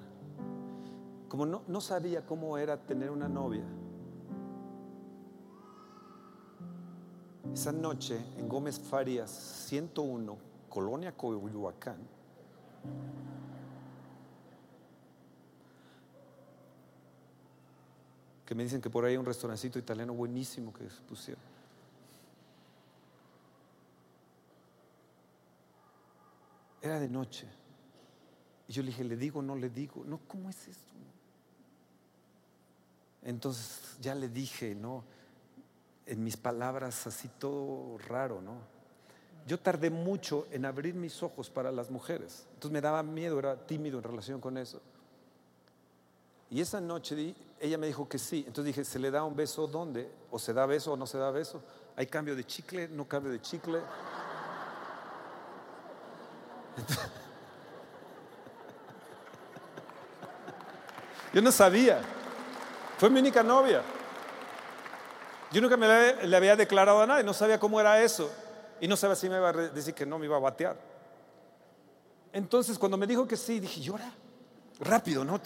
[1.30, 3.64] Como no, no sabía cómo era tener una novia,
[7.54, 10.36] esa noche en Gómez Farías 101,
[10.68, 12.00] Colonia Coyoacán,
[18.48, 21.51] que me dicen que por ahí hay un restaurancito italiano buenísimo que pusieron.
[26.82, 27.48] Era de noche.
[28.68, 30.04] Y yo le dije, ¿le digo no le digo?
[30.06, 30.94] No, ¿cómo es esto?
[33.24, 35.04] Entonces ya le dije, ¿no?
[36.06, 38.56] En mis palabras así todo raro, ¿no?
[39.48, 42.48] Yo tardé mucho en abrir mis ojos para las mujeres.
[42.54, 44.82] Entonces me daba miedo, era tímido en relación con eso.
[46.50, 48.44] Y esa noche ella me dijo que sí.
[48.46, 50.12] Entonces dije, ¿se le da un beso dónde?
[50.32, 51.62] ¿O se da beso o no se da beso?
[51.96, 52.88] ¿Hay cambio de chicle?
[52.88, 53.80] ¿No cambio de chicle?
[61.34, 62.02] Yo no sabía.
[62.98, 63.82] Fue mi única novia.
[65.52, 65.88] Yo nunca me
[66.28, 68.32] le, había declarado a nadie, no sabía cómo era eso.
[68.80, 70.78] Y no sabía si me iba a decir que no me iba a batear.
[72.34, 74.12] Entonces, cuando me dijo que sí, dije, llora.
[74.80, 75.40] Rápido, ¿no?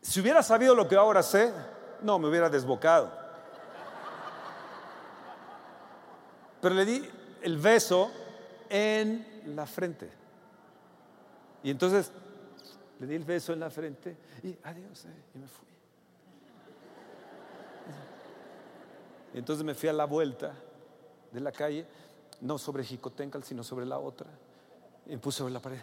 [0.00, 1.52] Si hubiera sabido lo que ahora sé,
[2.00, 3.21] no, me hubiera desbocado.
[6.62, 7.02] Pero le di
[7.42, 8.12] el beso
[8.70, 10.08] en la frente.
[11.64, 12.12] Y entonces
[13.00, 15.66] le di el beso en la frente y adiós, eh, y me fui.
[19.34, 20.54] Y entonces me fui a la vuelta
[21.32, 21.84] de la calle,
[22.42, 24.28] no sobre Jicotencal, sino sobre la otra.
[25.06, 25.80] Y me puse sobre la pared.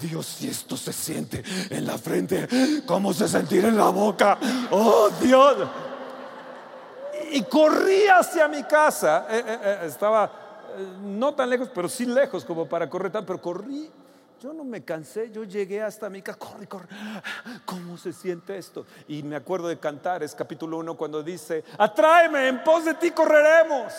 [0.00, 2.46] Dios, si esto se siente en la frente,
[2.86, 4.38] ¿cómo se sentirá en la boca?
[4.70, 5.87] Oh, Dios.
[7.30, 9.26] Y corrí hacia mi casa.
[9.30, 10.30] Eh, eh, eh, estaba
[11.02, 13.90] no tan lejos, pero sí lejos como para correr tan, pero corrí.
[14.40, 16.86] Yo no me cansé, yo llegué hasta mi casa, corre, corre.
[17.64, 18.86] ¿Cómo se siente esto?
[19.08, 23.10] Y me acuerdo de cantar, es capítulo 1 cuando dice, atráeme, en pos de ti
[23.10, 23.92] correremos.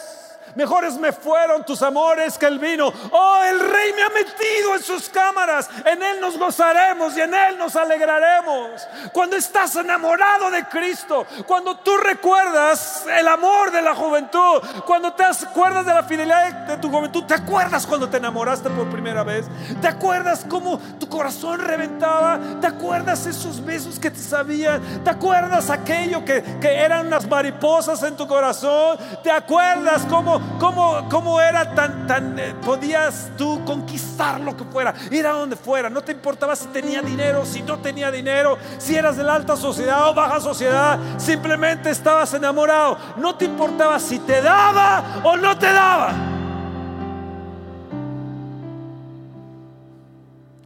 [0.56, 2.92] Mejores me fueron tus amores que el vino.
[3.12, 5.70] Oh, el rey me ha metido en sus cámaras.
[5.86, 8.88] En él nos gozaremos y en él nos alegraremos.
[9.14, 15.24] Cuando estás enamorado de Cristo, cuando tú recuerdas el amor de la juventud, cuando te
[15.24, 19.46] acuerdas de la fidelidad de tu juventud, te acuerdas cuando te enamoraste por primera vez,
[19.82, 25.70] te acuerdas cómo tu corazón reventaba, te acuerdas esos besos que te sabían, te acuerdas
[25.70, 31.74] aquello que, que eran unas mariposas en tu corazón, te acuerdas cómo, cómo, cómo era
[31.74, 36.12] tan, tan, eh, podías tú conquistar lo que fuera, ir a donde fuera, no te
[36.12, 40.14] importaba si tenía dinero, si no tenía dinero, si eras de la alta sociedad o
[40.14, 46.14] baja sociedad, simplemente estabas enamorado, no te importaba si te daba o no te daba.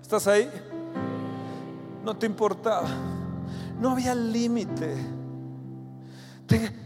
[0.02, 0.50] ¿Estás ahí?
[2.04, 2.88] No te importaba.
[3.80, 4.96] No había límite.
[6.46, 6.83] Te, te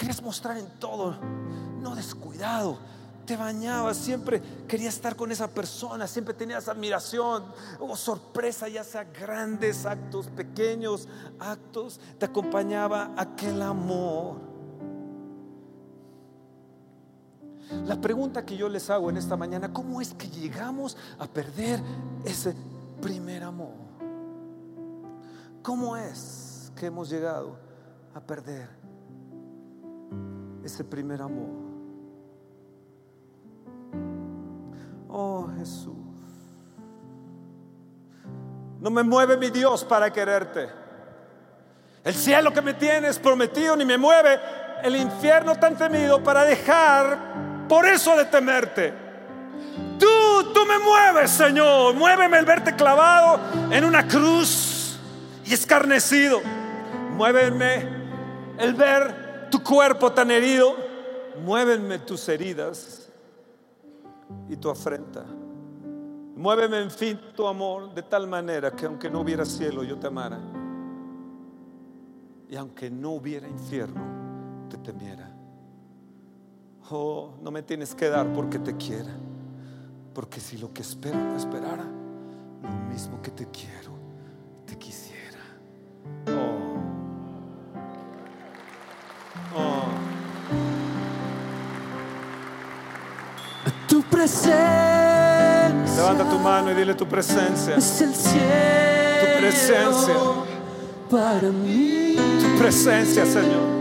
[0.00, 1.14] querías mostrar en todo,
[1.82, 2.78] no descuidado.
[3.26, 7.44] Te bañabas, siempre querías estar con esa persona, siempre tenías admiración
[7.78, 11.06] o sorpresa, ya sea grandes actos, pequeños
[11.38, 14.38] actos, te acompañaba aquel amor.
[17.84, 21.80] La pregunta que yo les hago en esta mañana, ¿cómo es que llegamos a perder
[22.24, 22.54] ese
[23.02, 23.74] primer amor?
[25.62, 27.58] ¿Cómo es que hemos llegado
[28.14, 28.79] a perder
[30.70, 31.50] ese primer amor?
[35.08, 35.96] Oh Jesús,
[38.78, 40.68] no me mueve mi Dios para quererte.
[42.04, 44.38] El cielo que me tienes prometido ni me mueve
[44.82, 48.94] el infierno tan temido para dejar por eso de temerte.
[49.98, 51.94] Tú, tú me mueves, Señor.
[51.94, 54.98] Muéveme el verte clavado en una cruz
[55.44, 56.40] y escarnecido.
[57.16, 57.86] Muéveme
[58.58, 59.19] el ver
[59.50, 60.74] tu cuerpo tan herido.
[61.44, 63.10] Muéveme tus heridas
[64.48, 65.24] y tu afrenta.
[66.36, 70.06] Muéveme, en fin, tu amor de tal manera que aunque no hubiera cielo, yo te
[70.06, 70.38] amara.
[72.48, 74.00] Y aunque no hubiera infierno,
[74.68, 75.30] te temiera.
[76.90, 79.12] Oh, no me tienes que dar porque te quiera.
[80.12, 83.79] Porque si lo que espero no esperara, lo mismo que te quiero,
[94.10, 97.76] presencia Levanta tu mano y dile tu presencia.
[97.76, 98.40] es el cielo
[99.20, 100.14] Tu presencia.
[101.10, 102.16] para mí.
[102.40, 103.80] Tu presencia, Señor.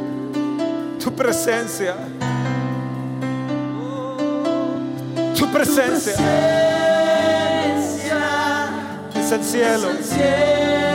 [1.04, 1.96] Tu presencia.
[5.38, 6.14] Tu presencia
[9.16, 9.90] es el cielo.
[10.02, 10.89] cielo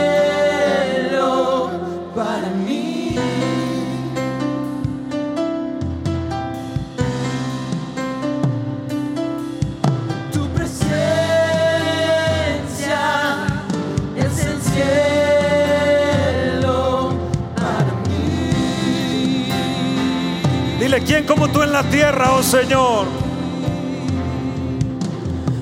[21.05, 23.05] ¿quién como tú en la tierra, oh Señor?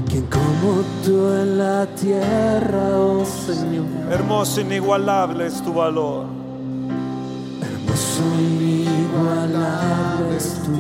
[0.08, 3.86] Quien como tú en la tierra, oh Señor.
[4.12, 6.26] Hermoso, inigualable es tu valor.
[7.62, 10.72] Hermoso, inigualable es tu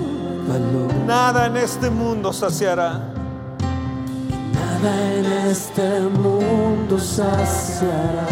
[0.52, 0.93] valor.
[1.06, 3.13] Nada en este mundo saciará.
[4.54, 8.28] Nada en este mundo saciará.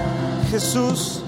[0.50, 1.24] Jesús,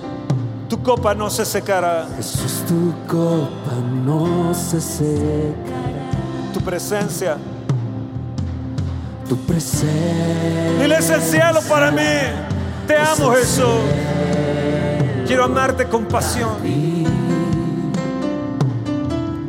[0.83, 2.07] copa no se secará.
[2.17, 6.53] Jesús, tu copa no se secará.
[6.53, 7.37] Tu presencia
[9.27, 9.89] tu presencia.
[10.79, 12.01] Dile es el cielo para mí.
[12.87, 13.81] Te amo Jesús.
[15.25, 16.57] Quiero amarte con pasión.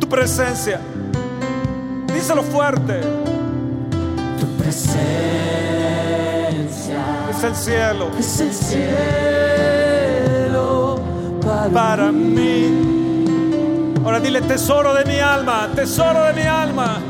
[0.01, 0.81] Tu presencia.
[2.12, 3.01] Díselo fuerte.
[4.40, 5.05] Tu presencia
[7.31, 9.84] Es el cielo es el cielo
[11.68, 12.68] para, mí.
[14.05, 17.00] Ahora dile tesoro de mi alma, tesoro de mi alma.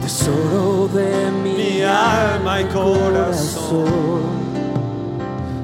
[0.00, 4.40] tesoro de mi, Mi alma y corazón.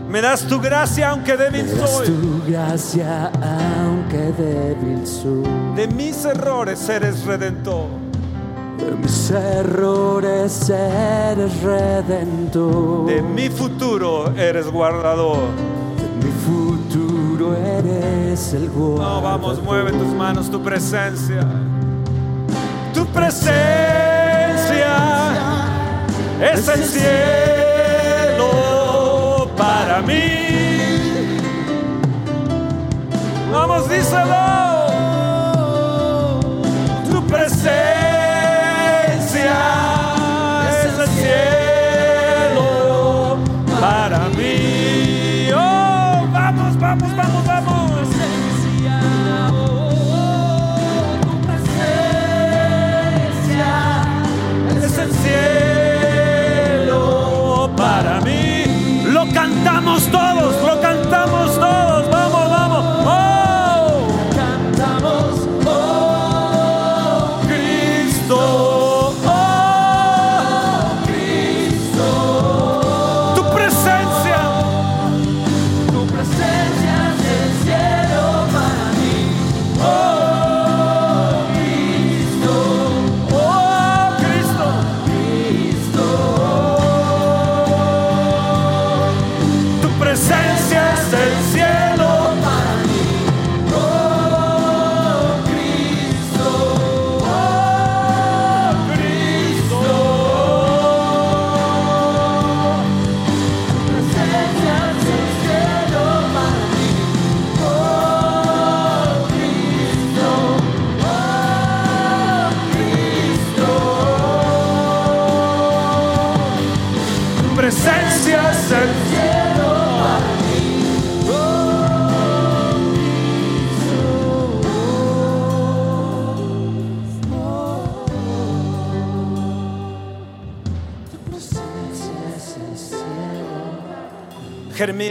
[0.08, 2.06] Me das tu gracia aunque débil Me das soy.
[2.06, 5.42] tu gracia aunque débil soy.
[5.74, 7.88] De mis errores eres redentor.
[8.78, 13.06] De mis errores eres redentor.
[13.06, 15.38] De mi futuro eres guardador.
[18.36, 18.96] El.
[18.98, 21.40] No, vamos, mueve tus manos, tu presencia.
[22.92, 23.54] Tu presencia
[26.42, 28.50] es el cielo
[29.56, 30.22] para mí.
[33.50, 34.36] Vamos, díselo.
[37.10, 37.95] Tu presencia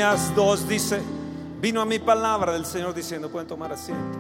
[0.06, 1.02] Jeremías 2 dice,
[1.60, 4.20] vino a mi palabra del Señor diciendo, pueden tomar asiento.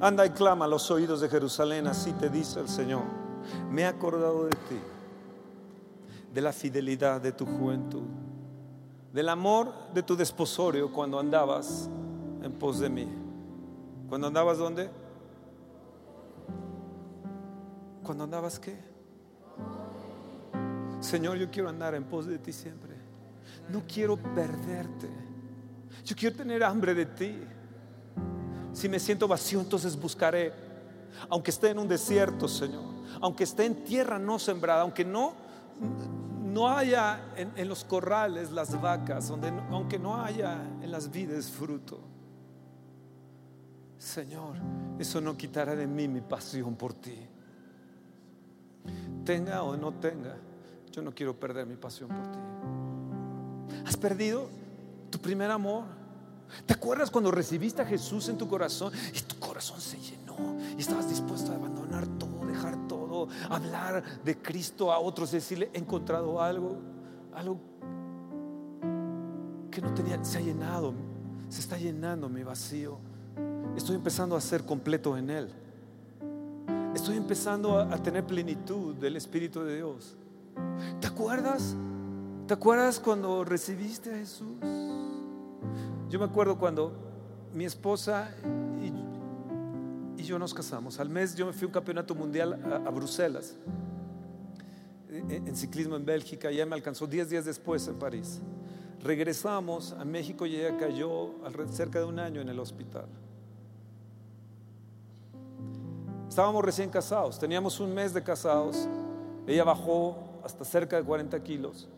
[0.00, 3.02] Anda y clama a los oídos de Jerusalén, así te dice el Señor.
[3.70, 4.78] Me he acordado de ti,
[6.32, 8.06] de la fidelidad de tu juventud,
[9.12, 11.90] del amor de tu desposorio cuando andabas
[12.42, 13.06] en pos de mí.
[14.08, 14.88] ¿Cuando andabas dónde?
[18.02, 18.97] ¿Cuando andabas qué?
[21.08, 22.94] Señor, yo quiero andar en pos de ti siempre.
[23.70, 25.08] No quiero perderte.
[26.04, 27.38] Yo quiero tener hambre de ti.
[28.74, 30.52] Si me siento vacío, entonces buscaré.
[31.30, 32.84] Aunque esté en un desierto, Señor.
[33.22, 34.82] Aunque esté en tierra no sembrada.
[34.82, 35.32] Aunque no,
[36.44, 39.28] no haya en, los corrales las vacas.
[39.28, 42.00] Donde, aunque no haya en las vides fruto.
[43.96, 44.56] Señor,
[44.98, 47.16] eso no quitará de mí mi pasión por ti.
[49.24, 50.36] Tenga o no tenga,
[50.98, 52.38] yo no quiero perder mi pasión por ti.
[53.86, 54.48] ¿Has perdido
[55.10, 55.84] tu primer amor?
[56.66, 60.80] ¿Te acuerdas cuando recibiste a Jesús en tu corazón y tu corazón se llenó y
[60.80, 66.42] estabas dispuesto a abandonar todo, dejar todo, hablar de Cristo a otros, decirle, he encontrado
[66.42, 66.78] algo,
[67.32, 67.60] algo
[69.70, 70.94] que no tenía, se ha llenado,
[71.48, 72.98] se está llenando mi vacío.
[73.76, 75.48] Estoy empezando a ser completo en Él.
[76.92, 80.16] Estoy empezando a, a tener plenitud del Espíritu de Dios.
[81.00, 81.74] ¿Te acuerdas?
[82.46, 84.56] ¿Te acuerdas cuando recibiste a Jesús?
[86.08, 86.92] Yo me acuerdo cuando
[87.52, 88.30] mi esposa
[88.80, 91.00] y, yo nos casamos.
[91.00, 93.56] Al mes yo me fui a un campeonato mundial a, Bruselas,
[95.08, 96.50] en, en ciclismo en Bélgica.
[96.50, 98.40] Ya me alcanzó 10 días después en París.
[99.02, 101.34] Regresamos a México y ella cayó
[101.70, 103.06] cerca de un año en el hospital.
[106.28, 108.88] Estábamos recién casados, teníamos un mes de casados.
[109.46, 111.88] Ella bajó hasta cerca de 40 kilos.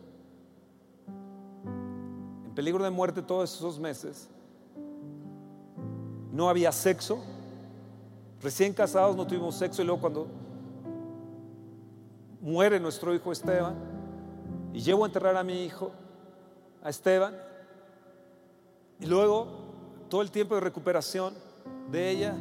[2.45, 4.29] En peligro de muerte todos esos meses.
[6.31, 7.21] No había sexo,
[8.41, 10.27] Recién casados no tuvimos sexo y luego cuando
[12.41, 13.75] muere nuestro hijo Esteban
[14.73, 15.91] y llevo a enterrar a mi hijo,
[16.81, 17.35] a Esteban,
[18.99, 19.47] y luego
[20.09, 21.35] todo el tiempo de recuperación
[21.91, 22.35] de ella,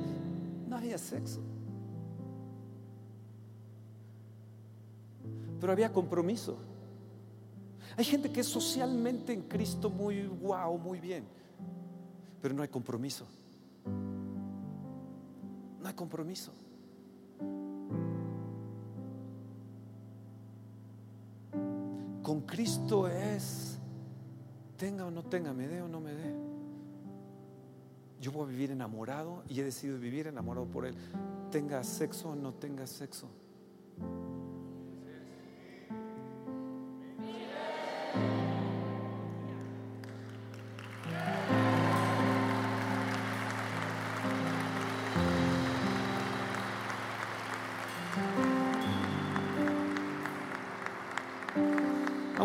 [0.69, 1.41] no había sexo.
[5.61, 6.57] Pero había compromiso.
[7.97, 11.25] Hay gente que es socialmente en Cristo muy guau, muy bien,
[12.41, 13.27] pero no hay compromiso.
[15.81, 16.53] No hay compromiso.
[22.23, 23.79] Con Cristo es,
[24.77, 26.33] tenga o no tenga, me dé o no me dé.
[28.21, 30.95] Yo voy a vivir enamorado y he decidido vivir enamorado por Él.
[31.51, 33.27] Tenga sexo o no tenga sexo.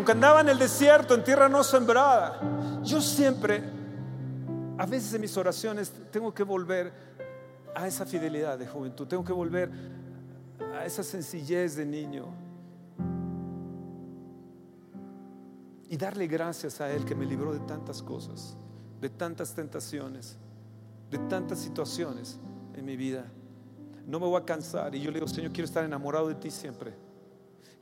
[0.06, 2.38] Aunque andaba en el desierto, en tierra no sembrada,
[2.84, 3.60] yo siempre,
[4.78, 6.92] a veces en mis oraciones, tengo que volver
[7.74, 9.68] a esa fidelidad de juventud, tengo que volver
[10.78, 12.26] a esa sencillez de niño
[15.88, 18.56] y darle gracias a Él que me libró de tantas cosas,
[19.00, 20.38] de tantas tentaciones,
[21.10, 22.38] de tantas situaciones
[22.76, 23.24] en mi vida.
[24.06, 26.52] No me voy a cansar y yo le digo, Señor, quiero estar enamorado de ti
[26.52, 27.05] siempre.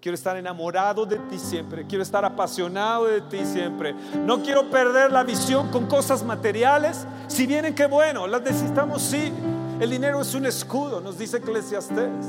[0.04, 1.86] Quiero estar enamorado de ti siempre.
[1.86, 3.94] Quiero estar apasionado de ti siempre.
[4.26, 7.06] No quiero perder la visión con cosas materiales.
[7.26, 8.26] Si vienen, qué bueno.
[8.26, 9.32] Las necesitamos, sí.
[9.80, 12.26] El dinero es un escudo, nos dice Eclesiastés.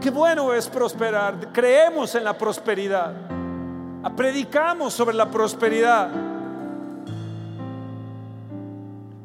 [0.00, 1.52] Qué bueno es prosperar.
[1.52, 3.12] Creemos en la prosperidad.
[4.16, 6.10] Predicamos sobre la prosperidad.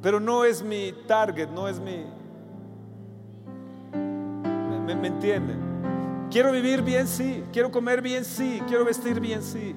[0.02, 2.04] Pero no es mi target, no es mi...
[3.94, 5.69] ¿Me, me entienden?
[6.32, 7.44] Quiero vivir bien, sí.
[7.52, 8.62] Quiero comer bien, sí.
[8.68, 9.76] Quiero vestir bien, sí.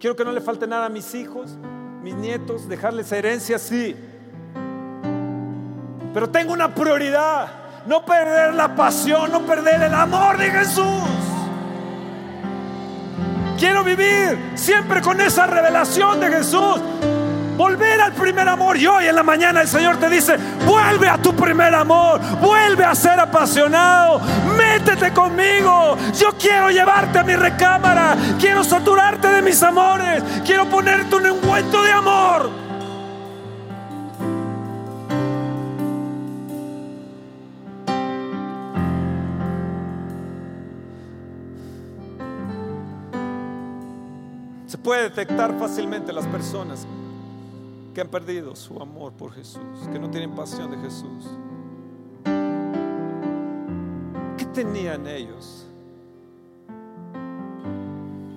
[0.00, 1.56] Quiero que no le falte nada a mis hijos,
[2.02, 3.96] mis nietos, dejarles herencia, sí.
[6.12, 7.48] Pero tengo una prioridad.
[7.86, 10.84] No perder la pasión, no perder el amor de Jesús.
[13.58, 16.80] Quiero vivir siempre con esa revelación de Jesús.
[17.56, 18.76] Volver al primer amor.
[18.76, 20.36] Y hoy en la mañana el Señor te dice,
[20.66, 22.20] vuelve a tu primer amor.
[22.40, 24.20] Vuelve a ser apasionado.
[24.56, 25.96] Métete conmigo.
[26.18, 28.16] Yo quiero llevarte a mi recámara.
[28.40, 30.22] Quiero saturarte de mis amores.
[30.44, 32.50] Quiero ponerte un encuentro de amor.
[44.66, 46.84] Se puede detectar fácilmente las personas
[47.94, 51.30] que han perdido su amor por Jesús, que no tienen pasión de Jesús.
[54.36, 55.66] ¿Qué tenían ellos?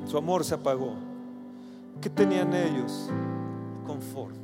[0.05, 0.93] Su amor se apagó.
[1.99, 3.10] ¿Qué tenían ellos?
[3.86, 4.38] Confort.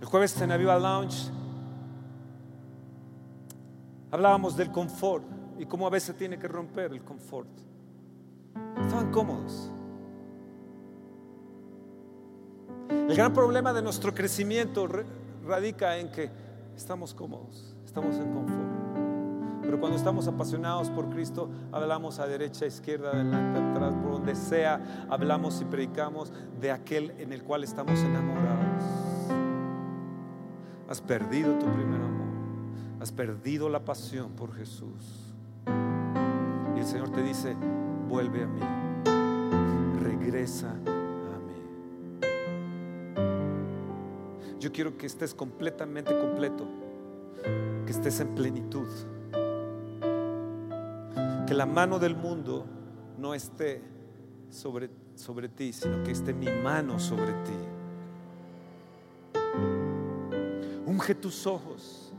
[0.00, 1.30] El jueves en Aviva Lounge
[4.10, 5.24] hablábamos del confort
[5.58, 7.48] y cómo a veces tiene que romper el confort.
[8.80, 9.70] Estaban cómodos.
[12.88, 14.88] El gran problema de nuestro crecimiento
[15.46, 16.30] radica en que
[16.76, 18.72] estamos cómodos, estamos en confort.
[19.62, 25.06] Pero cuando estamos apasionados por Cristo, hablamos a derecha, izquierda, adelante, atrás, por donde sea,
[25.08, 28.84] hablamos y predicamos de aquel en el cual estamos enamorados.
[30.88, 32.26] Has perdido tu primer amor,
[33.00, 35.32] has perdido la pasión por Jesús.
[36.76, 37.56] Y el Señor te dice,
[38.08, 38.60] vuelve a mí,
[40.00, 40.74] regresa
[44.62, 46.68] Yo quiero que estés completamente completo,
[47.84, 48.86] que estés en plenitud.
[51.48, 52.64] Que la mano del mundo
[53.18, 53.82] no esté
[54.50, 57.52] sobre, sobre ti, sino que esté mi mano sobre ti.
[60.86, 62.12] Unge tus ojos,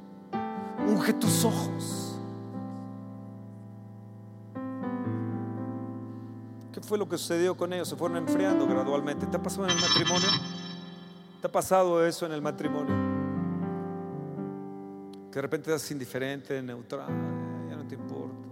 [0.86, 2.20] unge tus ojos.
[6.74, 7.88] ¿Qué fue lo que sucedió con ellos?
[7.88, 9.28] Se fueron enfriando gradualmente.
[9.28, 10.28] ¿Te ha pasado en el matrimonio?
[11.44, 12.96] ¿Te ha pasado eso en el matrimonio?
[15.30, 17.10] Que de repente estás indiferente, neutral,
[17.70, 18.48] ya no te importa.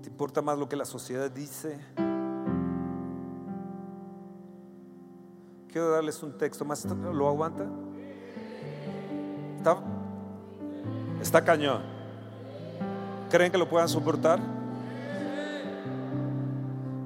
[0.00, 1.78] ¿Te importa más lo que la sociedad dice?
[5.68, 6.82] Quiero darles un texto más.
[6.86, 7.66] ¿Lo aguanta?
[9.58, 9.76] ¿Está,
[11.20, 11.82] está cañón.
[13.30, 14.53] ¿Creen que lo puedan soportar?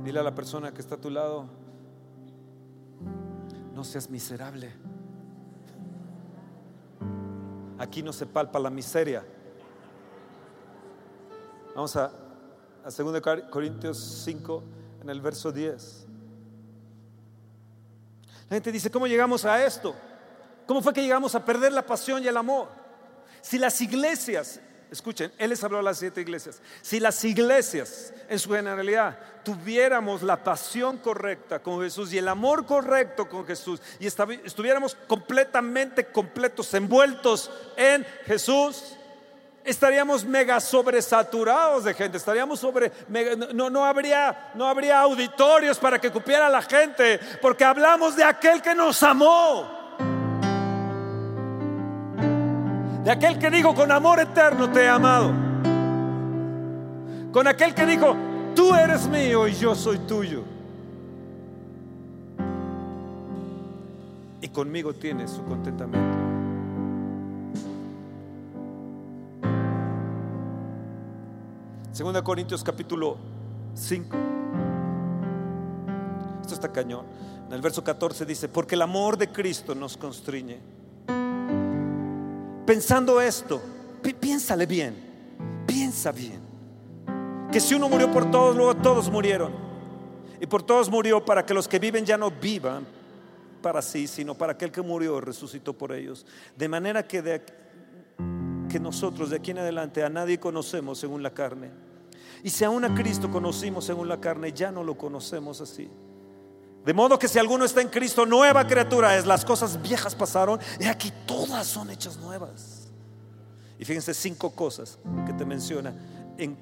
[0.08, 1.44] Dile a la persona que está a tu lado,
[3.74, 4.72] no seas miserable.
[7.78, 9.22] Aquí no se palpa la miseria.
[11.74, 14.62] Vamos a, a 2 Corintios 5
[15.02, 16.06] en el verso 10.
[18.48, 19.94] La gente dice, ¿cómo llegamos a esto?
[20.66, 22.68] ¿Cómo fue que llegamos a perder la pasión y el amor?
[23.42, 24.58] Si las iglesias,
[24.90, 30.22] escuchen, Él les habló a las siete iglesias, si las iglesias en su generalidad tuviéramos
[30.22, 36.72] la pasión correcta con Jesús y el amor correcto con Jesús y estuviéramos completamente completos,
[36.74, 38.96] envueltos en Jesús,
[39.64, 42.90] estaríamos mega sobresaturados de gente, estaríamos sobre,
[43.54, 48.62] no, no, habría, no habría auditorios para que cupiera la gente, porque hablamos de aquel
[48.62, 49.77] que nos amó.
[53.08, 55.32] De aquel que dijo, con amor eterno te he amado.
[57.32, 58.14] Con aquel que dijo,
[58.54, 60.44] tú eres mío y yo soy tuyo.
[64.42, 66.18] Y conmigo tienes su contentamiento.
[71.92, 73.16] Segunda Corintios capítulo
[73.72, 74.16] 5.
[76.42, 77.06] Esto está cañón.
[77.46, 80.77] En el verso 14 dice, porque el amor de Cristo nos constriñe.
[82.68, 83.62] Pensando esto,
[84.20, 84.94] piénsale bien,
[85.66, 86.38] piensa bien.
[87.50, 89.54] Que si uno murió por todos, luego todos murieron.
[90.38, 92.86] Y por todos murió para que los que viven ya no vivan
[93.62, 96.26] para sí, sino para aquel que murió resucitó por ellos.
[96.58, 97.42] De manera que, de,
[98.68, 101.70] que nosotros de aquí en adelante a nadie conocemos según la carne.
[102.44, 105.88] Y si aún a Cristo conocimos según la carne, ya no lo conocemos así.
[106.88, 110.58] De modo que si alguno está en Cristo, nueva criatura es, las cosas viejas pasaron
[110.80, 112.88] y aquí todas son hechas nuevas.
[113.78, 115.92] Y fíjense cinco cosas que te menciona
[116.38, 116.56] en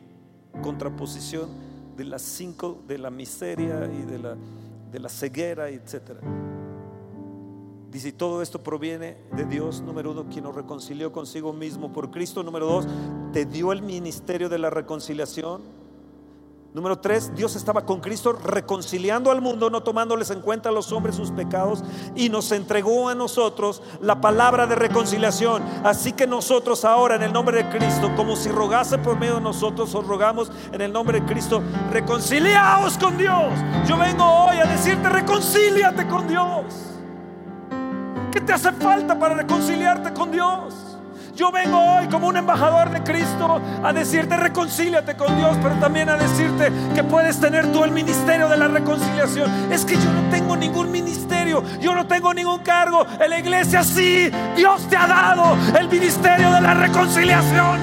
[0.61, 1.49] contraposición
[1.97, 4.37] de las cinco de la miseria y de la,
[4.91, 6.19] de la ceguera, etcétera.
[7.93, 12.43] Dice, todo esto proviene de Dios, número uno, quien nos reconcilió consigo mismo por Cristo.
[12.43, 12.85] Número dos,
[13.33, 15.86] te dio el ministerio de la reconciliación.
[16.77, 20.93] Número tres, Dios estaba con Cristo reconciliando al mundo, no tomándoles en cuenta a los
[20.93, 21.83] hombres sus pecados,
[22.15, 25.63] y nos entregó a nosotros la palabra de reconciliación.
[25.85, 29.41] Así que nosotros ahora, en el nombre de Cristo, como si rogase por medio de
[29.41, 33.55] nosotros, os rogamos en el nombre de Cristo, reconciliaos con Dios.
[33.89, 36.67] Yo vengo hoy a decirte, reconcíliate con Dios.
[38.31, 40.86] ¿Qué te hace falta para reconciliarte con Dios?
[41.37, 46.09] Yo vengo hoy como un embajador de Cristo a decirte reconcíliate con Dios, pero también
[46.09, 49.71] a decirte que puedes tener tú el ministerio de la reconciliación.
[49.71, 53.07] Es que yo no tengo ningún ministerio, yo no tengo ningún cargo.
[53.21, 57.81] En la iglesia sí, Dios te ha dado el ministerio de la reconciliación.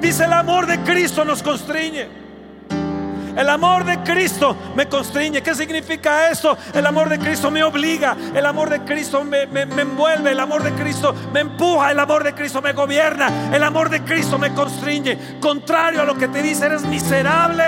[0.00, 2.23] Dice el amor de Cristo nos constriñe.
[3.36, 5.42] El amor de Cristo me constriñe.
[5.42, 6.56] ¿Qué significa eso?
[6.72, 8.16] El amor de Cristo me obliga.
[8.34, 10.32] El amor de Cristo me, envuelve.
[10.32, 11.90] El amor de Cristo me empuja.
[11.90, 13.52] El amor de Cristo me gobierna.
[13.52, 15.38] El amor de Cristo me constriñe.
[15.40, 17.64] Contrario a lo que te dice, eres miserable.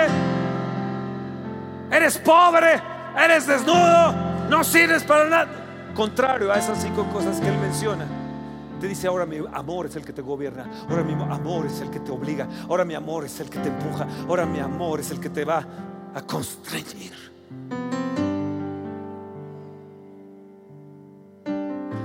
[1.91, 2.81] Eres pobre.
[3.17, 4.13] Eres desnudo.
[4.49, 5.47] No sirves para nada.
[5.93, 8.05] Contrario a esas cinco cosas que él menciona
[8.77, 11.89] te dice, ahora mi amor es el que te gobierna, ahora mi amor es el
[11.89, 15.11] que te obliga, ahora mi amor es el que te empuja, ahora mi amor es
[15.11, 15.65] el que te va
[16.13, 17.13] a constreñir.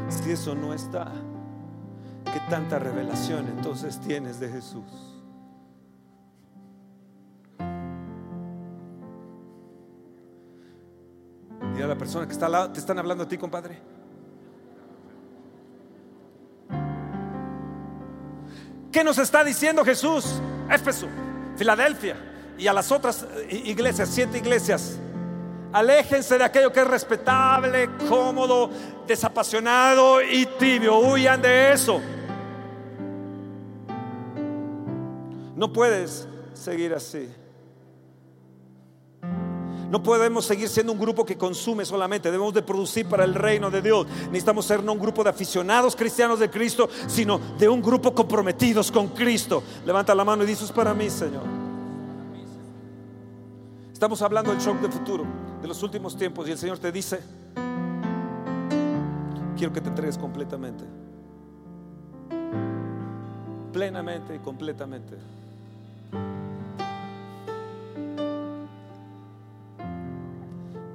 [0.08, 1.10] Si eso no está,
[2.24, 5.12] ¿qué tanta revelación entonces tienes de Jesús?
[11.76, 14.01] Y a la persona que está al lado, te están hablando a ti, compadre.
[18.92, 20.40] ¿Qué nos está diciendo Jesús?
[20.70, 21.08] Éfeso,
[21.56, 22.14] Filadelfia
[22.58, 24.98] y a las otras eh, iglesias, siete iglesias.
[25.72, 28.70] Aléjense de aquello que es respetable, cómodo,
[29.06, 30.98] desapasionado y tibio.
[30.98, 32.02] Huyan de eso.
[35.56, 37.30] No puedes seguir así.
[39.92, 43.70] No podemos seguir siendo un grupo que consume solamente, debemos de producir para el reino
[43.70, 44.06] de Dios.
[44.28, 48.90] Necesitamos ser no un grupo de aficionados cristianos de Cristo, sino de un grupo comprometidos
[48.90, 49.62] con Cristo.
[49.84, 51.42] Levanta la mano y dices para mí, Señor.
[53.92, 55.26] Estamos hablando del shock de futuro,
[55.60, 57.20] de los últimos tiempos, y el Señor te dice,
[59.58, 60.84] quiero que te entregues completamente,
[63.74, 65.41] plenamente y completamente.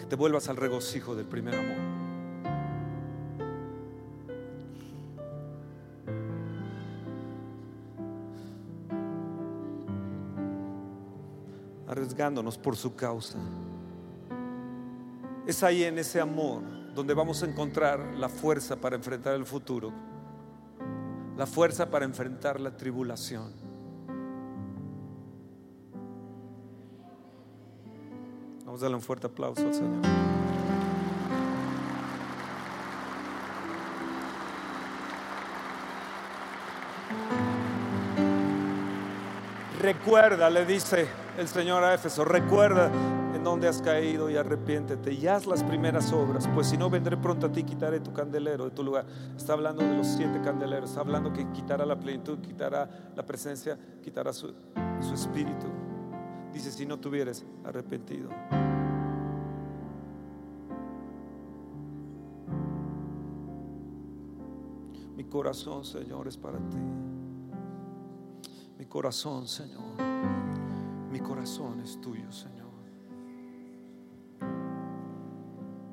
[0.10, 1.78] Te vuelvas al regocijo del primer amor.
[11.88, 13.38] Arriesgándonos por su causa.
[15.46, 16.62] Es ahí en ese amor
[16.94, 19.92] donde vamos a encontrar la fuerza para enfrentar el futuro,
[21.38, 23.67] la fuerza para enfrentar la tribulación.
[28.80, 30.02] Vamos un fuerte aplauso al Señor.
[39.82, 41.08] Recuerda, le dice
[41.38, 42.92] el Señor a Éfeso, recuerda
[43.34, 47.18] en dónde has caído y arrepiéntete y haz las primeras obras, pues si no vendré
[47.18, 49.06] pronto a ti quitaré tu candelero de tu lugar.
[49.36, 53.78] Está hablando de los siete candeleros, está hablando que quitará la plenitud, quitará la presencia,
[54.04, 54.54] quitará su,
[55.00, 55.68] su espíritu.
[56.54, 58.30] Dice, si no tuvieres arrepentido.
[65.28, 66.78] Corazón, Señor, es para ti.
[68.78, 69.84] Mi corazón, Señor.
[71.12, 72.68] Mi corazón es tuyo, Señor.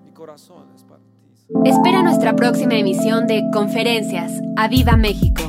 [0.05, 1.25] Mi corazón es para ti.
[1.65, 4.41] Espera nuestra próxima emisión de Conferencias.
[4.57, 5.44] ¡A Viva México!